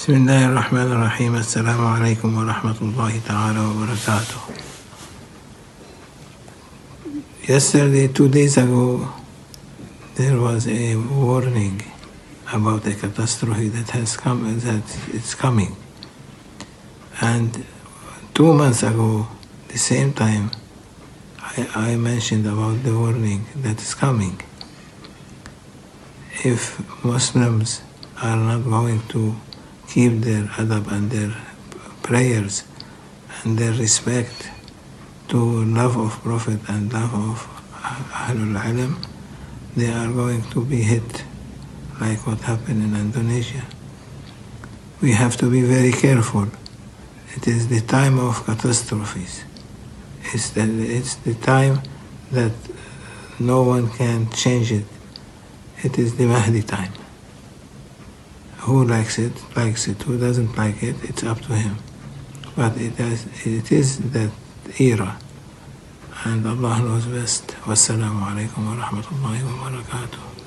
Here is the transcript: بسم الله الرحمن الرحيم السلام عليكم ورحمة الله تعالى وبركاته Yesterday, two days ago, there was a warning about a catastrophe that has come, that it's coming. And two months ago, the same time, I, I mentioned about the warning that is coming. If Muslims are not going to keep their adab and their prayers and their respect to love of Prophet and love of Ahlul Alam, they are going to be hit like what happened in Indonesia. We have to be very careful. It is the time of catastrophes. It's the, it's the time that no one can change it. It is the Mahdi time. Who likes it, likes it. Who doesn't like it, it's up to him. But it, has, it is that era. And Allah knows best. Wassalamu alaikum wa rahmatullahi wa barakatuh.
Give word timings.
بسم 0.00 0.12
الله 0.12 0.46
الرحمن 0.46 0.92
الرحيم 0.92 1.34
السلام 1.36 1.86
عليكم 1.86 2.38
ورحمة 2.38 2.76
الله 2.82 3.20
تعالى 3.28 3.60
وبركاته 3.60 4.40
Yesterday, 7.48 8.08
two 8.08 8.28
days 8.28 8.56
ago, 8.56 9.08
there 10.16 10.38
was 10.40 10.66
a 10.66 10.96
warning 10.96 11.80
about 12.52 12.86
a 12.86 12.94
catastrophe 12.94 13.68
that 13.68 13.90
has 13.90 14.16
come, 14.16 14.58
that 14.60 14.82
it's 15.14 15.34
coming. 15.34 15.76
And 17.20 17.64
two 18.34 18.52
months 18.52 18.82
ago, 18.82 19.28
the 19.68 19.78
same 19.78 20.12
time, 20.12 20.50
I, 21.40 21.68
I 21.74 21.96
mentioned 21.96 22.46
about 22.46 22.82
the 22.82 22.98
warning 22.98 23.46
that 23.56 23.80
is 23.80 23.94
coming. 23.94 24.40
If 26.44 26.78
Muslims 27.04 27.82
are 28.22 28.36
not 28.36 28.64
going 28.64 29.00
to 29.08 29.36
keep 29.91 30.21
their 30.21 30.43
adab 30.55 30.89
and 30.89 31.11
their 31.11 31.35
prayers 32.01 32.63
and 33.43 33.57
their 33.57 33.73
respect 33.73 34.49
to 35.27 35.37
love 35.65 35.97
of 35.97 36.11
Prophet 36.23 36.61
and 36.69 36.93
love 36.93 37.13
of 37.13 37.37
Ahlul 38.23 38.55
Alam, 38.55 39.01
they 39.75 39.91
are 39.91 40.09
going 40.13 40.43
to 40.51 40.63
be 40.63 40.81
hit 40.81 41.25
like 41.99 42.25
what 42.25 42.39
happened 42.39 42.81
in 42.81 42.95
Indonesia. 42.95 43.65
We 45.01 45.11
have 45.11 45.35
to 45.37 45.51
be 45.51 45.61
very 45.61 45.91
careful. 45.91 46.47
It 47.35 47.47
is 47.47 47.67
the 47.67 47.81
time 47.81 48.17
of 48.17 48.45
catastrophes. 48.45 49.43
It's 50.33 50.51
the, 50.51 50.63
it's 50.99 51.15
the 51.15 51.33
time 51.35 51.81
that 52.31 52.53
no 53.39 53.63
one 53.63 53.89
can 53.89 54.29
change 54.31 54.71
it. 54.71 54.85
It 55.83 55.99
is 55.99 56.15
the 56.15 56.27
Mahdi 56.27 56.61
time. 56.61 56.93
Who 58.61 58.85
likes 58.85 59.17
it, 59.17 59.33
likes 59.55 59.87
it. 59.87 60.01
Who 60.03 60.19
doesn't 60.19 60.55
like 60.55 60.83
it, 60.83 60.95
it's 61.03 61.23
up 61.23 61.41
to 61.41 61.53
him. 61.53 61.77
But 62.55 62.77
it, 62.77 62.93
has, 62.95 63.25
it 63.45 63.71
is 63.71 63.97
that 64.11 64.31
era. 64.79 65.17
And 66.23 66.45
Allah 66.45 66.79
knows 66.79 67.07
best. 67.07 67.47
Wassalamu 67.65 68.21
alaikum 68.21 68.65
wa 68.67 68.75
rahmatullahi 68.83 69.43
wa 69.43 69.69
barakatuh. 69.69 70.40